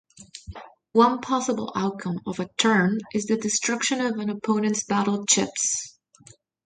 [0.93, 5.95] One possible outcome of a turn is the destruction of an opponent's Battle Chips.